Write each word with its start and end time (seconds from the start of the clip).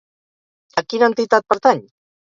A 0.81 0.85
quina 0.93 1.09
entitat 1.13 1.47
pertany? 1.53 1.87